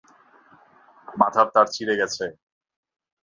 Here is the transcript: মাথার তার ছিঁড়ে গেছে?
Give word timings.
মাথার 1.07 1.47
তার 1.53 1.67
ছিঁড়ে 1.73 1.95
গেছে? 2.01 2.25